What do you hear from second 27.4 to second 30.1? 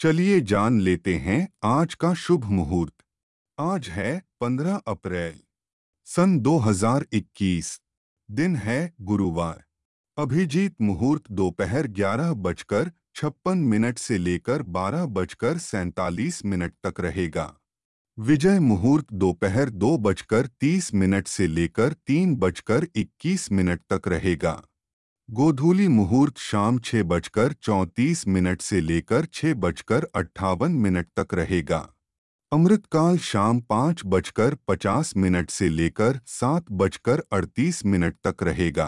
चौंतीस मिनट से लेकर छह बजकर